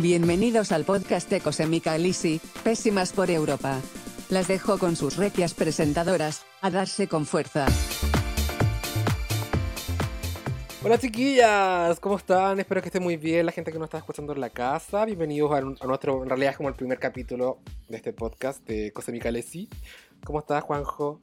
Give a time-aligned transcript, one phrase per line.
[0.00, 3.78] Bienvenidos al podcast de Cosemica Elisi, pésimas por Europa.
[4.30, 7.66] Las dejo con sus requias presentadoras, a darse con fuerza.
[10.82, 12.58] Hola chiquillas, ¿cómo están?
[12.60, 15.04] Espero que estén muy bien la gente que nos está escuchando en la casa.
[15.04, 18.92] Bienvenidos a, a nuestro, en realidad es como el primer capítulo de este podcast de
[18.92, 19.68] Cosemica Elisi.
[20.24, 21.20] ¿Cómo estás, Juanjo?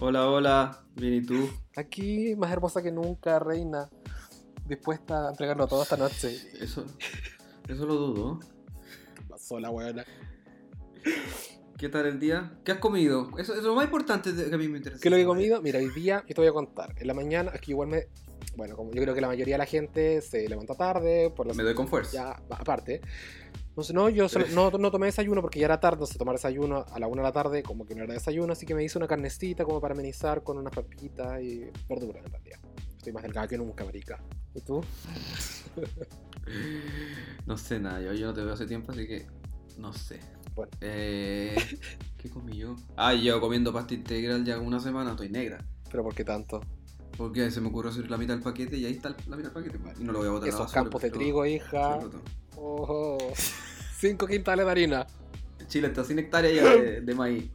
[0.00, 1.48] Hola, hola, bien y tú.
[1.76, 3.88] Aquí, más hermosa que nunca, reina.
[4.68, 6.36] Dispuesta a entregarlo todo esta noche.
[6.60, 6.84] Eso,
[7.68, 8.40] eso lo dudo.
[9.28, 10.04] La sola, weona.
[11.78, 12.58] ¿Qué tal el día?
[12.64, 13.28] ¿Qué has comido?
[13.38, 15.00] Eso, eso es lo más importante de- que a mí me interesa.
[15.00, 15.60] ¿Qué es lo que he comido?
[15.62, 16.94] Mira, hoy día, yo te voy a contar.
[16.98, 18.06] En la mañana, aquí igual me.
[18.56, 21.56] Bueno, como yo creo que la mayoría de la gente se levanta tarde, por las
[21.56, 22.12] Me doy con fuerza.
[22.12, 23.02] ya aparte.
[23.68, 26.86] Entonces, no, yo solo- no, no tomé desayuno porque ya era tarde, entonces tomar desayuno
[26.90, 28.96] a la una de la tarde como que no era desayuno, así que me hice
[28.96, 32.58] una carnecita como para amenizar con unas papitas y verduras en realidad.
[33.06, 34.18] Estoy más delgada que nunca, marica.
[34.52, 34.82] ¿Y tú?
[37.46, 39.26] No sé nada, yo, yo no te veo hace tiempo, así que
[39.78, 40.20] no sé.
[40.54, 40.70] Bueno.
[40.80, 41.56] Eh,
[42.18, 42.76] ¿Qué comí yo?
[42.96, 45.58] Ah, llevo comiendo pasta integral ya una semana, estoy negra.
[45.90, 46.60] Pero ¿por qué tanto?
[47.16, 49.64] Porque se me ocurrió hacer la mitad del paquete y ahí está la mitad del
[49.64, 49.78] paquete.
[49.78, 51.98] pues, Y no lo voy a botar a la Esos basura, campos de trigo, hija.
[53.98, 55.06] Cinco quintales de harina.
[55.68, 57.50] Chile está sin hectáreas ya de, de maíz.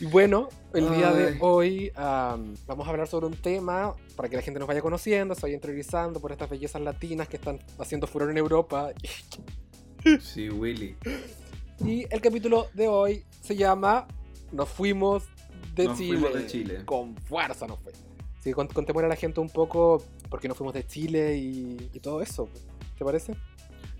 [0.00, 4.36] Y bueno, el día de hoy am, vamos a hablar sobre un tema para que
[4.36, 8.06] la gente nos vaya conociendo, se vaya interiorizando por estas bellezas latinas que están haciendo
[8.06, 8.90] furor en Europa.
[10.20, 10.96] Sí, Willy.
[11.82, 14.06] Y el capítulo de hoy se llama
[14.52, 15.24] Nos fuimos
[15.74, 16.18] de, Nos Chile.
[16.18, 16.84] fuimos de Chile.
[16.84, 18.00] Con fuerza nos fuimos.
[18.40, 21.90] Sí, cont- contémosle a la gente un poco por qué nos fuimos de Chile y,
[21.94, 22.50] y todo eso.
[22.98, 23.34] ¿Te parece?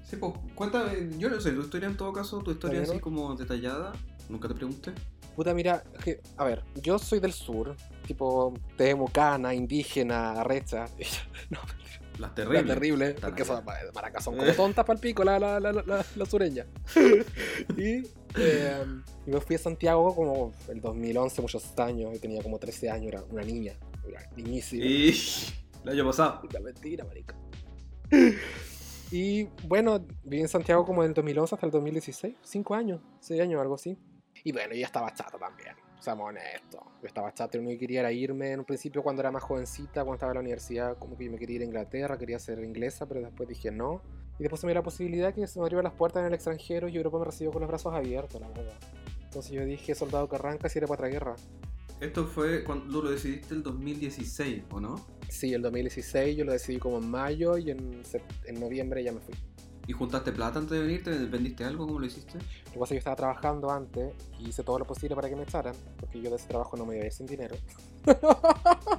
[0.06, 3.34] Sí, pues, cuéntame, yo no sé, tu historia en todo caso, tu historia así como
[3.34, 3.94] detallada,
[4.28, 4.92] nunca te pregunté.
[5.34, 7.74] Puta, mira, que, a ver, yo soy del sur,
[8.06, 10.86] tipo temucana, indígena, arrecha.
[11.50, 11.58] no,
[12.18, 12.66] Las la terribles.
[12.66, 13.64] terrible, Están porque son,
[13.94, 16.66] maracas son como tontas para el pico, la, la, la, la, sureña.
[17.76, 18.03] y,
[18.36, 18.84] eh,
[19.26, 23.09] y me fui a Santiago como el 2011, muchos años, yo tenía como 13 años,
[23.09, 23.75] era una niña,
[24.06, 24.84] era niñísima.
[24.84, 25.12] Y
[25.82, 26.42] el año pasado.
[26.53, 27.34] La mentira, marica.
[29.10, 33.60] Y bueno, viví en Santiago como del 2011 hasta el 2016, 5 años, 6 años,
[33.60, 33.98] algo así.
[34.47, 36.82] Y bueno, yo ya estaba chata también, seamos honestos.
[37.00, 39.31] Yo estaba chata y lo único que quería era irme en un principio cuando era
[39.31, 42.19] más jovencita, cuando estaba en la universidad, como que yo me quería ir a Inglaterra,
[42.19, 44.03] quería ser inglesa, pero después dije no.
[44.38, 46.34] Y después se me dio la posibilidad que se me abrieron las puertas en el
[46.34, 48.77] extranjero y Europa me recibió con los brazos abiertos, la verdad.
[49.22, 51.37] Entonces yo dije, soldado que arranca si era para otra guerra.
[52.00, 55.06] Esto fue cuando tú lo decidiste el 2016, ¿o no?
[55.31, 58.03] Sí, el 2016 yo lo decidí como en mayo y en,
[58.44, 59.34] en noviembre ya me fui.
[59.87, 61.11] ¿Y juntaste plata antes de venirte?
[61.27, 61.87] ¿Vendiste algo?
[61.87, 62.39] ¿Cómo lo hiciste?
[62.39, 65.28] Lo que pasa es que yo estaba trabajando antes y hice todo lo posible para
[65.28, 67.56] que me echaran, porque yo de ese trabajo no me iba sin dinero.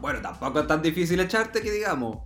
[0.02, 2.18] Bueno, tampoco es tan difícil echarte que digamos.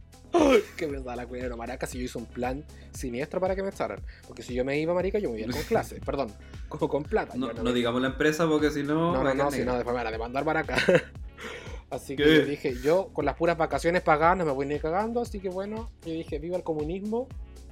[0.76, 3.70] que me da la cuidera maraca si yo hice un plan siniestro para que me
[3.70, 4.00] echaran.
[4.28, 6.30] Porque si yo me iba, marica, yo me iba con clases, perdón,
[6.68, 7.34] como con plata.
[7.38, 9.14] No, no me- digamos la empresa porque si no...
[9.14, 10.76] No, no, no, si no, después me van a demandar maraca.
[11.90, 15.22] Así que yo dije, yo con las puras vacaciones pagadas no me voy ni cagando,
[15.22, 17.28] así que bueno, yo dije, viva el comunismo.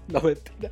[0.13, 0.71] No, mentira.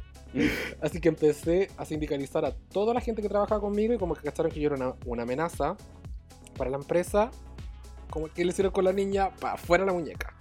[0.82, 4.22] Así que empecé a sindicalizar a toda la gente que trabajaba conmigo y como que
[4.22, 5.76] cacharon que yo era una, una amenaza
[6.58, 7.32] para la empresa.
[8.10, 10.34] Como que le hicieron con la niña para afuera la muñeca.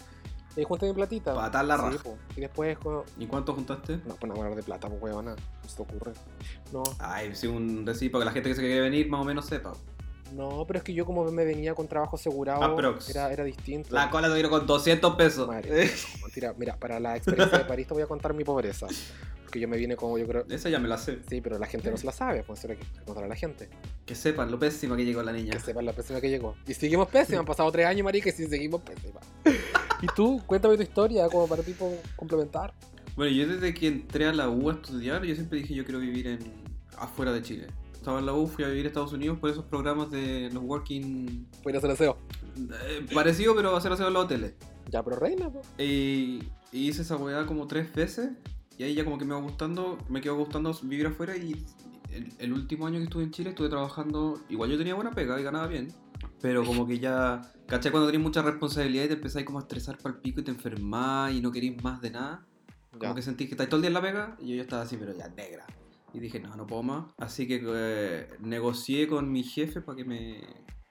[0.56, 1.34] Y ahí junté mi platita.
[1.34, 2.03] Pa' atar la Sí, raja.
[2.05, 2.16] po.
[2.37, 3.97] Y después, como, ¿Y cuánto juntaste?
[4.06, 5.34] no, pues hablar de plata, pues huevona.
[5.34, 6.12] No se te ocurre.
[6.72, 9.25] No, Ay, sí, un decir para que la gente que se quiere venir más o
[9.25, 9.72] menos sepa.
[10.34, 13.95] No, pero es que yo como me venía con trabajo asegurado, era, era distinto.
[13.95, 15.47] La cola te vino con 200 pesos.
[15.47, 15.71] Madre,
[16.15, 18.87] no, mentira, mira, para la experiencia de París te voy a contar mi pobreza.
[19.44, 20.44] Porque yo me vine como yo creo.
[20.50, 21.21] Esa ya me la sé.
[21.28, 23.37] Sí, pero la gente no se la sabe, pues eso hay que contar a la
[23.37, 23.69] gente.
[24.05, 25.53] Que sepan lo pésima que llegó la niña.
[25.53, 26.56] Que sepan la pésima que llegó.
[26.67, 29.25] Y seguimos pésimos, han pasado tres años, marica, y sí seguimos pésimas.
[30.03, 32.75] y tú, cuéntame tu historia, como para tipo complementar.
[33.15, 36.00] Bueno, yo desde que entré a la U a estudiar, yo siempre dije yo quiero
[36.00, 36.41] vivir en
[36.99, 37.69] afuera de Chile.
[38.04, 40.62] Estaba en la U, fui a vivir a Estados Unidos por esos programas de los
[40.62, 41.49] working...
[41.62, 42.19] Voy a hacer aseo.
[42.55, 44.52] eh, parecido, pero hacer aseo en los hoteles.
[44.90, 45.67] Ya, pero reina, pues.
[45.79, 46.40] Y,
[46.70, 48.32] y hice esa weá como tres veces.
[48.76, 51.34] Y ahí ya como que me va gustando, me quedó gustando vivir afuera.
[51.34, 51.64] Y
[52.12, 54.38] el, el último año que estuve en Chile estuve trabajando.
[54.50, 55.88] Igual yo tenía buena pega y ganaba bien.
[56.43, 57.90] Pero como que ya, ¿cachai?
[57.90, 60.50] Cuando tenés mucha responsabilidad y te empezáis como a estresar para el pico y te
[60.50, 62.44] enfermás y no querís más de nada.
[62.90, 63.14] Como Ya.
[63.14, 64.99] que sentís que estáis todo el día en la pega y yo ya estaba así,
[64.99, 65.64] pero ya negra.
[66.14, 67.06] Y dije, no, no puedo más.
[67.19, 70.40] Así que eh, negocié con mi jefe para que me,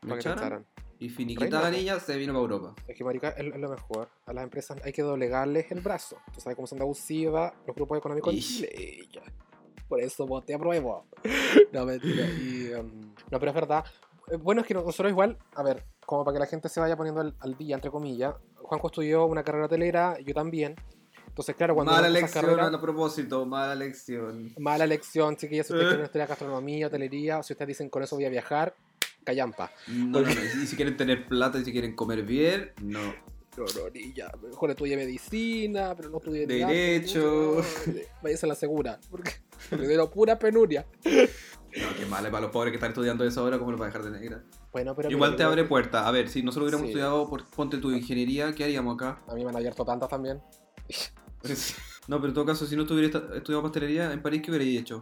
[0.02, 0.66] me Para que echaran.
[1.00, 2.76] Y finiquita la niña se vino para Europa.
[2.88, 4.10] Es que, marica, es, lo mejor.
[4.26, 6.18] A las empresas hay que doblegarles el brazo.
[6.34, 8.40] Tú sabes cómo son de abusivas los grupos económicos en.
[8.40, 9.10] Chile.
[9.88, 11.06] Por eso vos te apruebo.
[11.72, 12.26] no, mentira.
[12.26, 13.86] Y, um, no, pero es verdad.
[14.30, 16.96] Eh, Bueno, es que nosotros igual, a ver, como para que la gente se vaya
[16.96, 20.76] poniendo al, al día, entre comillas, Juanjo estudió una carrera hotelera, yo también.
[21.34, 24.54] Entonces, claro, cuando Mala lección carreras- a propósito, mala lección.
[24.60, 25.90] Mala lección, chiquillas, si ustedes Eh.
[25.96, 28.76] quieren estudiar gastronomía, hotelería, o si ustedes dicen con eso voy a viajar,
[29.24, 29.72] callampa.
[29.88, 30.32] No, no, no.
[30.32, 33.02] Y si quieren tener plata y si quieren comer bien, no.
[33.58, 37.64] No, no, niña, mejor estudie medicina, pero no estudie nada, Derecho.
[38.22, 39.32] Váyase a la segura, porque
[39.72, 40.86] primero pura penuria.
[41.04, 43.90] No, qué mal, para los pobres que están estudiando eso ahora, ¿cómo lo va a
[43.90, 44.44] dejar de negra?
[44.72, 46.06] Bueno, pero Igual mira, te abre puertas.
[46.06, 46.90] A ver, si nosotros hubiéramos Sí.
[46.92, 49.20] estudiado, por, ponte tu ingeniería, ¿qué haríamos acá?
[49.28, 50.40] A mí me han abierto tantas también.
[52.06, 55.02] No, pero en todo caso, si no tuviera estudiado pastelería en París, ¿qué hubierais hecho?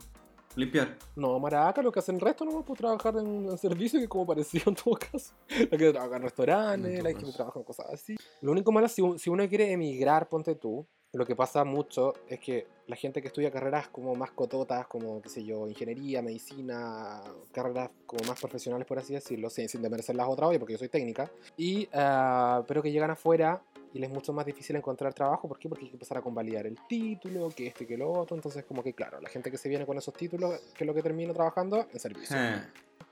[0.55, 0.97] Limpiar.
[1.15, 4.27] No, maraca, lo que hacen el resto no pues trabajar en, en servicio, que como
[4.27, 5.33] pareció en todo caso.
[5.49, 8.15] La que trabaja en restaurantes, la que trabaja en cosas así.
[8.41, 12.39] Lo único malo, si, si uno quiere emigrar, ponte tú, lo que pasa mucho es
[12.39, 17.21] que la gente que estudia carreras como más cototas, como, qué sé yo, ingeniería, medicina,
[17.51, 20.77] carreras como más profesionales, por así decirlo, sin, sin desmerecer las otras, obvio, porque yo
[20.77, 23.61] soy técnica, y, ah, pero que llegan afuera
[23.93, 25.47] y les es mucho más difícil encontrar trabajo.
[25.47, 25.67] ¿Por qué?
[25.69, 28.35] Porque hay que empezar a convalidar el título, que este, que lo otro.
[28.35, 30.93] Entonces, como que, claro, la gente que se viene con esos títulos, que es lo
[30.93, 32.35] que termina trabajando en servicio.
[32.39, 32.63] Eh.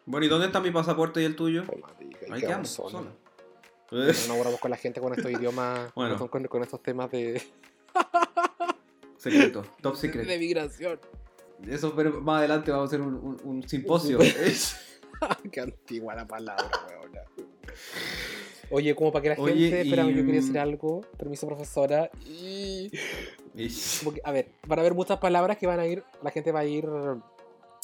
[0.06, 1.64] Bueno, ¿y dónde está mi pasaporte y el tuyo?
[1.72, 2.92] Ay, marica, y Ahí quedamos quedamos, solos.
[2.92, 3.14] solos.
[3.90, 6.30] Pero No con la gente con estos idiomas, Bueno.
[6.30, 7.42] con, estos temas de,
[9.18, 10.40] Secreto, top de secret.
[10.40, 11.00] migración.
[11.68, 14.18] Eso, pero más adelante vamos a hacer un, un- un simposio.
[15.52, 17.22] Qué antigua la palabra, weona.
[18.72, 19.82] Oye, como para que la Oye, gente.
[19.82, 21.02] Espera, y, yo quería mm, decir algo.
[21.18, 22.10] Permiso, profesora.
[22.26, 22.90] Y.
[22.90, 26.04] Que- a ver, van a haber muchas palabras que van a ir.
[26.24, 26.88] La gente va a ir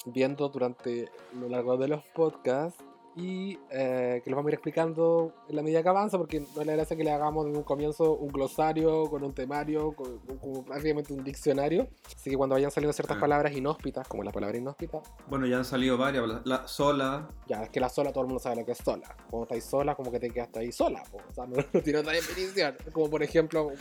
[0.05, 1.09] viendo durante
[1.39, 2.81] lo largo de los podcasts.
[3.17, 6.61] Y eh, que los vamos a ir explicando en la medida que avanza, porque no
[6.61, 10.19] es la gracia que le hagamos desde un comienzo un glosario, con un temario, con,
[10.19, 11.87] con- prácticamente un diccionario.
[12.13, 13.21] Así que cuando vayan saliendo ciertas Ah.
[13.21, 16.27] palabras inhóspitas, como la palabra inhóspita, Bueno, ya han salido varias.
[16.27, 17.29] La, la sola.
[17.47, 19.15] Ya, es que la sola todo el mundo sabe lo que es sola.
[19.29, 21.01] Cuando estáis sola, como que te quedaste ahí sola.
[21.09, 21.19] po.
[21.29, 22.75] O sea, no, no tiene otra definición.
[22.91, 23.71] Como por ejemplo,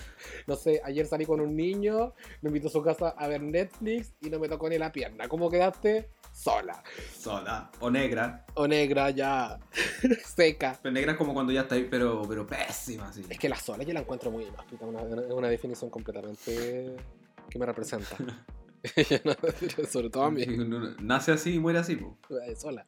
[0.47, 4.15] no sé, ayer salí con un niño, me invitó a su casa a ver Netflix
[4.21, 5.27] y no me tocó ni la pierna.
[5.29, 6.09] ¿Cómo quedaste?
[6.35, 6.83] Sola.
[7.17, 7.71] Sola.
[7.81, 8.45] O negra.
[8.55, 9.59] O negra, ya.
[10.27, 10.77] Seca.
[10.83, 13.23] Pero negra es como cuando ya está ahí, pero, pero pésima, sí.
[13.29, 14.85] Es que la sola yo la encuentro muy inhóspita.
[14.85, 16.97] Una, una, una definición completamente
[17.49, 18.17] que me representa.
[19.91, 20.45] Sobre todo a mí.
[21.01, 22.19] Nace así y muere así, po.
[22.47, 22.85] eh, Sola.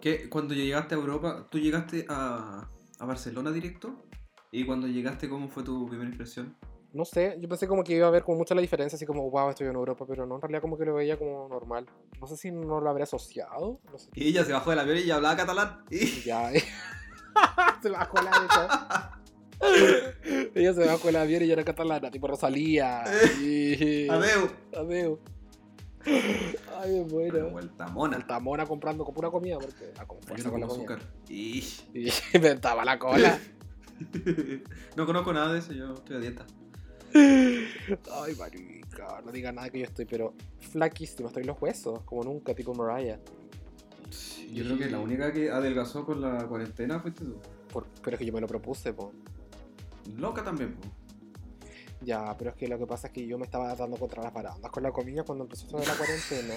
[0.00, 0.28] ¿Qué?
[0.30, 2.68] Cuando llegaste a Europa, ¿tú llegaste a,
[2.98, 4.02] a Barcelona directo?
[4.50, 6.56] ¿Y cuando llegaste, cómo fue tu primera impresión?
[6.92, 9.30] No sé, yo pensé como que iba a haber como mucha la diferencia, así como,
[9.30, 11.86] wow, estoy en Europa, pero no, en realidad como que lo veía como normal.
[12.18, 14.08] No sé si no lo habría asociado, no sé.
[14.14, 15.84] Y ella se bajó del avión y ya hablaba catalán.
[15.90, 16.22] Y...
[16.22, 16.50] Ya,
[17.82, 18.30] se bajó la
[19.60, 20.50] ella.
[20.54, 23.04] ella se bajó el avión y ya era catalana, tipo Rosalía.
[23.38, 24.08] Y...
[24.10, 24.50] Adeu.
[24.74, 25.20] Adeu.
[26.06, 27.50] Ay, me Bueno, muero.
[27.50, 28.16] vuelta mona.
[28.16, 31.00] Altamona comprando con pura comida, porque la no con la como azúcar.
[31.28, 31.58] Y...
[31.92, 33.38] Y inventaba la cola.
[34.96, 36.46] no conozco nada de eso, yo estoy a dieta.
[38.12, 42.22] Ay, marica, no diga nada que yo estoy, pero flaquísimo, estoy en los huesos, como
[42.24, 43.18] nunca, tipo Mariah.
[44.52, 47.38] Yo creo que la única que adelgazó con la cuarentena fuiste tú.
[47.72, 49.12] Por- pero es que yo me lo propuse, po.
[50.16, 50.88] Loca también, po.
[52.00, 54.32] Ya, pero es que lo que pasa es que yo me estaba dando contra las
[54.32, 56.54] barandas con la comida cuando empezó esto de la cuarentena.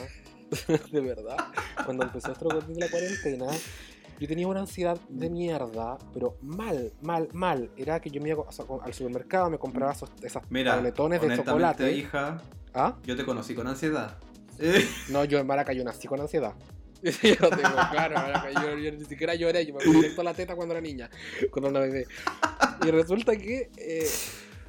[0.91, 1.37] de verdad.
[1.85, 3.47] Cuando empezó esto de la cuarentena,
[4.21, 7.71] yo tenía una ansiedad de mierda, pero mal, mal, mal.
[7.75, 11.19] Era que yo me iba o sea, al supermercado, me compraba esos, esas Mira, tabletones
[11.21, 11.91] de chocolate.
[11.91, 12.39] hija,
[12.71, 12.97] ¿Ah?
[13.03, 14.17] yo te conocí con ansiedad.
[15.09, 16.53] No, yo en Maraca yo nací con ansiedad.
[17.01, 18.15] yo lo tengo claro,
[18.61, 19.81] yo, yo ni siquiera lloré, yo me
[20.15, 21.09] a la teta cuando era niña,
[21.49, 22.05] cuando era bebé.
[22.85, 24.07] Y resulta que eh,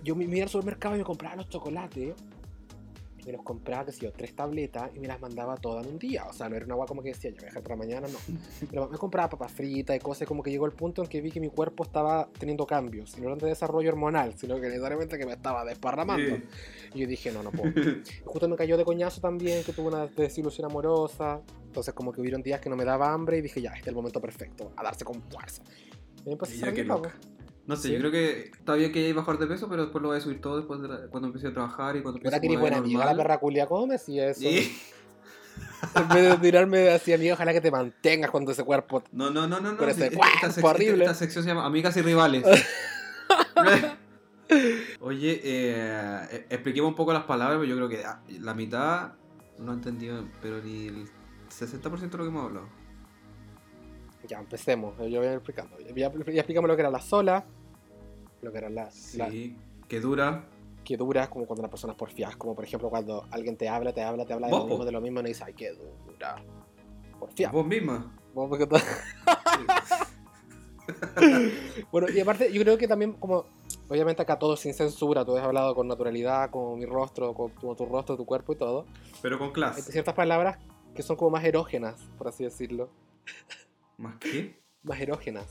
[0.02, 2.14] yo me iba al supermercado y me compraba los chocolates.
[3.23, 5.93] Y me los compraba, qué sé yo, tres tabletas y me las mandaba todas en
[5.93, 6.25] un día.
[6.26, 8.09] O sea, no era una agua como que decía, yo voy a dejar para mañana,
[8.09, 8.19] no.
[8.71, 11.31] Pero me compraba papas fritas y cosas, como que llegó el punto en que vi
[11.31, 13.17] que mi cuerpo estaba teniendo cambios.
[13.17, 16.38] Y no eran de desarrollo hormonal, sino que necesariamente que me estaba desparramando.
[16.95, 17.73] Y yo dije, no, no puedo.
[18.23, 21.41] Y justo me cayó de coñazo también, que tuve una desilusión amorosa.
[21.64, 23.88] Entonces como que hubieron días que no me daba hambre y dije, ya, este es
[23.88, 25.62] el momento perfecto, a darse con fuerza.
[26.25, 26.75] Y empecé a Ya
[27.66, 27.95] No sé, Sí.
[27.95, 30.57] yo creo que todavía que bajar de peso, pero después lo voy a subir todo
[30.57, 33.14] después de la- cuando empiece a trabajar y cuando empiece a que buena amiga, la
[33.16, 34.42] perra culia, ¿cómo me hacía eso?
[34.42, 34.73] Y-
[35.95, 39.02] En vez de tirarme así, amiga, ojalá que te mantengas cuando ese cuerpo...
[39.12, 39.76] No, no, no, no, no.
[39.76, 41.04] Con ese esta, cuerpo esta sec- horrible.
[41.04, 42.45] esta sección se llama Amigas y Rivales.
[45.00, 49.12] Oye, eh, eh, expliquemos un poco las palabras, pero yo creo que ah, la mitad
[49.59, 51.09] no he entendido, pero ni el
[51.50, 52.69] 60% de lo que hemos hablado.
[54.29, 55.76] Ya, empecemos, yo voy a ir explicando.
[55.81, 57.45] Ya, ya explicamos lo que era la sola,
[58.41, 58.85] lo que era la...
[58.85, 58.91] la
[59.31, 59.57] Sí,
[59.88, 60.45] que dura.
[60.85, 63.93] que dura, como cuando una persona es porfiada, como por ejemplo cuando alguien te habla,
[63.93, 65.73] te habla, te habla de lo mismo, de lo mismo, y no dice, ay, qué
[65.73, 66.37] dura.
[67.19, 67.52] Porfiada.
[67.52, 68.17] Vos misma.
[68.35, 68.67] Vos porque
[71.93, 73.45] Bueno, y aparte, yo creo que también, como,
[73.88, 77.75] obviamente acá todo sin censura, tú has hablado con naturalidad, con mi rostro, con tu,
[77.75, 78.87] tu rostro, tu cuerpo y todo.
[79.21, 79.93] Pero con Hay clase.
[79.93, 80.59] ciertas palabras
[80.95, 82.91] que son como más erógenas, por así decirlo.
[83.99, 84.61] ¿Más qué?
[84.82, 85.46] Más erógenas.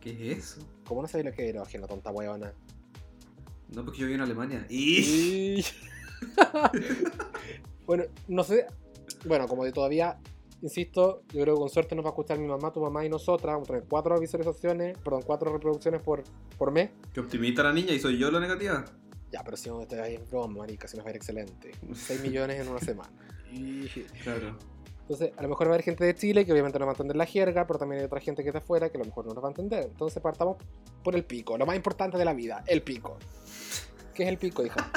[0.00, 0.60] ¿Qué es eso?
[0.84, 2.52] ¿Cómo no sabes lo que es erógeno, tonta huevona?
[3.74, 4.66] No, porque yo vivo en Alemania.
[4.68, 5.64] Y...
[7.86, 8.66] Bueno, no sé.
[9.24, 10.18] Bueno, como de todavía,
[10.62, 13.08] insisto, yo creo que con suerte nos va a escuchar mi mamá, tu mamá y
[13.08, 13.54] nosotras.
[13.54, 16.22] Vamos a tener cuatro visualizaciones, perdón, cuatro reproducciones por,
[16.56, 16.90] por mes.
[17.12, 18.84] Qué optimista la niña y soy yo la negativa.
[19.32, 21.72] Ya, pero si no te vayas en broma, marica, si nos va a ir excelente.
[21.92, 23.10] 6 millones en una semana.
[23.52, 23.88] Y-
[24.22, 24.56] Claro.
[25.10, 26.94] Entonces, a lo mejor va a haber gente de Chile que obviamente no va a
[26.94, 29.06] entender la jerga, pero también hay otra gente que es de afuera que a lo
[29.06, 29.88] mejor no nos va a entender.
[29.90, 30.56] Entonces, partamos
[31.02, 33.18] por el pico, lo más importante de la vida, el pico.
[34.14, 34.88] ¿Qué es el pico, hija?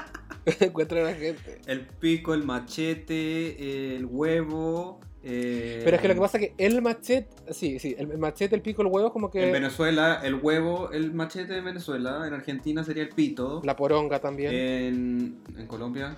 [0.59, 1.61] Encuentra a la gente.
[1.65, 4.99] El pico, el machete, el huevo.
[5.23, 8.53] eh, Pero es que lo que pasa es que el machete, sí, sí, el machete,
[8.55, 12.27] el pico, el huevo como En que Venezuela, el huevo, el machete de Venezuela.
[12.27, 13.61] En Argentina sería el pito.
[13.63, 14.53] la poronga también.
[14.53, 16.15] En, en Colombia.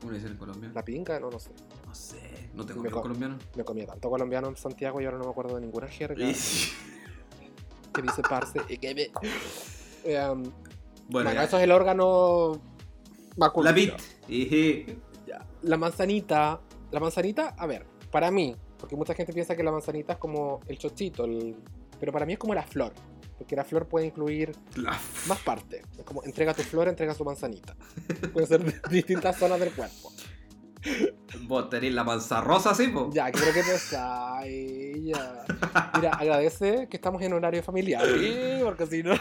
[0.00, 0.70] ¿Cómo le dicen en Colombia?
[0.74, 1.50] La pinga, no, no sé.
[1.86, 2.50] No sé.
[2.54, 3.42] No tengo co- colombianos.
[3.56, 6.14] Me comía tanto colombiano en Santiago y ahora no me acuerdo de ninguna jerga
[7.94, 8.60] que dice parce.
[8.68, 9.10] y que me-
[10.30, 10.44] um,
[11.08, 13.96] Bueno, eso es el órgano la masculino.
[14.28, 14.98] bit.
[15.62, 16.60] La manzanita,
[16.92, 20.60] la manzanita, a ver, para mí, porque mucha gente piensa que la manzanita es como
[20.68, 21.56] el chochito, el-
[21.98, 22.92] pero para mí es como la flor,
[23.38, 25.82] porque la flor puede incluir La- más partes.
[25.96, 27.74] Es como entrega tu flor, entrega su manzanita.
[28.32, 30.12] Puede ser de distintas zonas del cuerpo.
[31.46, 33.10] Vos tenés la manza rosa, sí, po.
[33.12, 34.40] Ya, creo que ya.
[35.94, 38.60] Mira, agradece que estamos en horario familiar, ¿sí?
[38.62, 39.14] porque si no.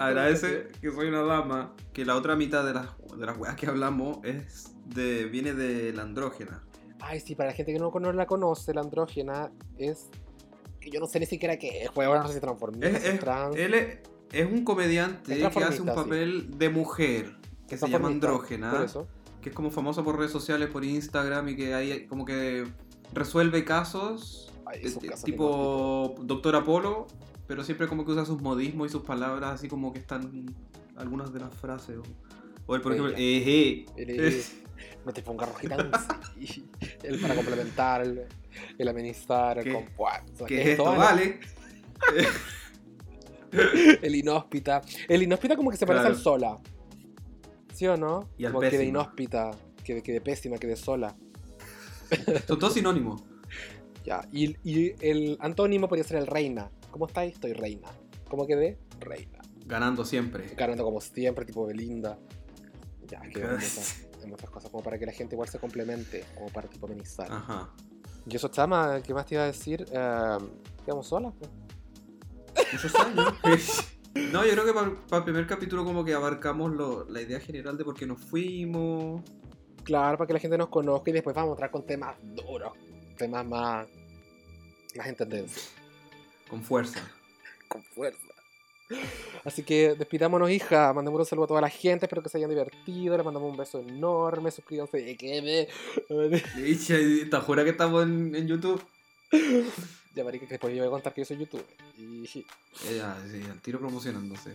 [0.00, 1.74] Agradece que soy una dama.
[1.92, 5.92] Que la otra mitad de las, de las weas que hablamos es de, viene de
[5.92, 6.62] la andrógena.
[7.00, 10.08] Ay, sí, para la gente que no, no la conoce, la andrógena es.
[10.84, 13.20] Que yo no sé ni siquiera qué es, juego, no sé si transformista, Es, es
[13.20, 13.56] trans.
[13.56, 13.98] él es,
[14.32, 16.02] es un comediante que hace un transformista, sí.
[16.02, 17.36] papel de mujer.
[17.68, 18.86] Que se llama andrógena.
[19.40, 22.66] Que es como famoso por redes sociales, por Instagram y que ahí como que
[23.12, 27.06] resuelve casos Ay, eh, casos tipo Doctor Apolo,
[27.46, 30.46] pero siempre como que usa sus modismos y sus palabras así como que están
[30.96, 31.98] algunas de las frases.
[31.98, 32.02] O,
[32.66, 33.86] o él, por ejemplo, eje.
[33.96, 34.42] El-
[35.04, 35.76] no te pongas rojita.
[37.02, 38.24] El para complementar, el,
[38.78, 40.46] el amenizar, el compuesto.
[40.46, 40.84] ¿Qué es esto?
[40.84, 41.40] Vale.
[44.02, 44.82] El inhóspita.
[45.08, 46.16] El inhóspita como que se parece Claro.
[46.16, 46.58] al sola.
[47.72, 48.28] ¿Sí o no?
[48.38, 49.50] Y al como que de inhóspita,
[49.84, 51.14] que de, que de pésima, que de sola.
[52.46, 53.22] Son todos sinónimos.
[54.04, 54.26] Ya.
[54.32, 56.70] Y, y el antónimo podría ser el reina.
[56.90, 57.34] ¿Cómo estáis?
[57.34, 57.88] Estoy reina.
[58.28, 58.78] ¿Cómo quedé?
[59.00, 59.38] Reina.
[59.66, 60.46] Ganando siempre.
[60.56, 62.18] Ganando como siempre, tipo Belinda.
[63.08, 66.68] Ya, que hay muchas, cosas como para que la gente igual se complemente, como para
[66.68, 67.30] tipo amenizar.
[67.30, 67.70] Ajá.
[68.26, 69.84] Y eso, chama, ¿qué más te iba a decir?
[69.92, 70.38] Eh,
[70.84, 71.50] quedamos solas, pues.
[72.72, 73.34] Muchos años.
[74.32, 77.76] No, yo creo que para el primer capítulo como que abarcamos lo- la idea general
[77.76, 79.22] de por qué nos fuimos.
[79.82, 82.72] Claro, para que la gente nos conozca y después vamos a entrar con temas duros,
[83.18, 83.86] temas más,
[84.96, 85.62] más en tendencia,
[86.48, 87.00] Con fuerza.
[87.68, 88.18] con fuerza.
[89.44, 90.92] Así que despidámonos, hija.
[90.92, 92.06] Mandemos un saludo a toda la gente.
[92.06, 93.16] Espero que se hayan divertido.
[93.16, 94.50] Les mandamos un beso enorme.
[94.50, 95.16] Suscríbanse.
[95.16, 96.38] que me-
[97.30, 98.82] ¿Te jura que estamos en, en YouTube?
[100.14, 101.64] Ya, marica, que después yo voy a contar que yo soy youtuber.
[101.98, 104.54] Y Eh, ya, sí, al tiro promocionándose.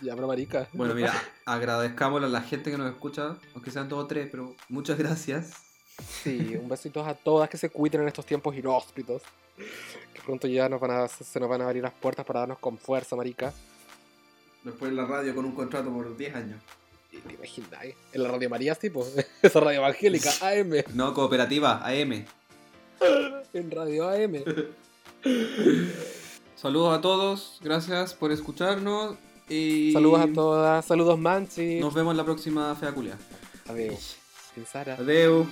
[0.00, 0.66] ya, pero marica.
[0.72, 1.12] Bueno, mira,
[1.44, 5.52] agradezcámosle a la gente que nos escucha, aunque sean dos o tres, pero muchas gracias.
[6.24, 9.20] Sí, un besito a todas que se cuiden en estos tiempos inhóspitos.
[10.30, 12.78] Pronto ya nos van a, se nos van a abrir las puertas para darnos con
[12.78, 13.52] fuerza, marica.
[14.62, 16.60] Después en la radio con un contrato por 10 años.
[17.10, 17.96] Te imaginas, ¿eh?
[18.12, 19.04] En la Radio María, tipo.
[19.42, 20.84] Esa radio evangélica, AM.
[20.94, 22.24] No, cooperativa, AM.
[23.52, 24.44] En Radio AM.
[26.54, 29.16] Saludos a todos, gracias por escucharnos
[29.48, 30.84] y Saludos a todas.
[30.84, 31.80] Saludos, Manchi.
[31.80, 33.18] nos vemos en la próxima Fea Culia.
[33.66, 34.16] Adiós.
[34.54, 34.94] Sin Sara.
[34.94, 35.48] Adeu.